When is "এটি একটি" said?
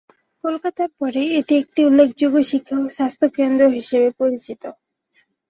1.39-1.79